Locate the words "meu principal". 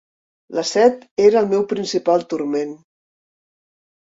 1.51-2.27